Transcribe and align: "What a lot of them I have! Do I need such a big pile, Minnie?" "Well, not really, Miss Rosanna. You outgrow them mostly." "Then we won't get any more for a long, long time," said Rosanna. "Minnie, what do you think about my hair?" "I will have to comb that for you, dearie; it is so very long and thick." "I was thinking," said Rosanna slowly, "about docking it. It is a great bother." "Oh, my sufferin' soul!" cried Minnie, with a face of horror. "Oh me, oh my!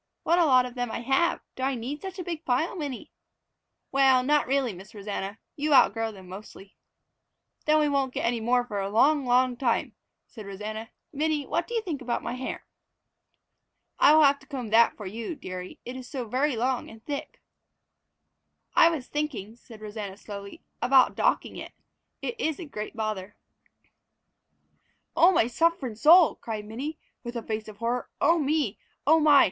"What 0.23 0.39
a 0.39 0.45
lot 0.47 0.65
of 0.65 0.73
them 0.73 0.89
I 0.89 1.01
have! 1.01 1.41
Do 1.55 1.61
I 1.61 1.75
need 1.75 2.01
such 2.01 2.17
a 2.17 2.23
big 2.23 2.43
pile, 2.43 2.75
Minnie?" 2.75 3.11
"Well, 3.91 4.23
not 4.23 4.47
really, 4.47 4.73
Miss 4.73 4.95
Rosanna. 4.95 5.37
You 5.55 5.75
outgrow 5.75 6.11
them 6.11 6.27
mostly." 6.27 6.75
"Then 7.67 7.77
we 7.77 7.87
won't 7.87 8.11
get 8.11 8.25
any 8.25 8.39
more 8.39 8.65
for 8.65 8.79
a 8.79 8.89
long, 8.89 9.27
long 9.27 9.55
time," 9.57 9.93
said 10.25 10.47
Rosanna. 10.47 10.89
"Minnie, 11.13 11.45
what 11.45 11.67
do 11.67 11.75
you 11.75 11.83
think 11.83 12.01
about 12.01 12.23
my 12.23 12.33
hair?" 12.33 12.65
"I 13.99 14.15
will 14.15 14.23
have 14.23 14.39
to 14.39 14.47
comb 14.47 14.71
that 14.71 14.97
for 14.97 15.05
you, 15.05 15.35
dearie; 15.35 15.79
it 15.85 15.95
is 15.95 16.09
so 16.09 16.27
very 16.27 16.55
long 16.55 16.89
and 16.89 17.05
thick." 17.05 17.39
"I 18.73 18.89
was 18.89 19.05
thinking," 19.05 19.55
said 19.55 19.81
Rosanna 19.81 20.17
slowly, 20.17 20.63
"about 20.81 21.13
docking 21.15 21.57
it. 21.57 21.73
It 22.23 22.39
is 22.39 22.57
a 22.57 22.65
great 22.65 22.95
bother." 22.95 23.35
"Oh, 25.15 25.31
my 25.31 25.45
sufferin' 25.45 25.95
soul!" 25.95 26.33
cried 26.37 26.65
Minnie, 26.65 26.97
with 27.23 27.35
a 27.35 27.43
face 27.43 27.67
of 27.67 27.77
horror. 27.77 28.09
"Oh 28.19 28.39
me, 28.39 28.79
oh 29.05 29.19
my! 29.19 29.39